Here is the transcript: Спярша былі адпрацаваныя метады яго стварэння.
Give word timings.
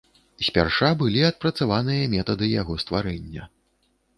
Спярша 0.45 0.87
былі 1.01 1.21
адпрацаваныя 1.31 2.09
метады 2.15 2.51
яго 2.61 2.79
стварэння. 2.85 3.43